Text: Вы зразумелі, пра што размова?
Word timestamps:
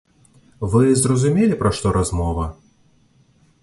Вы 0.71 0.83
зразумелі, 1.03 1.59
пра 1.61 1.71
што 1.79 1.87
размова? 2.01 2.51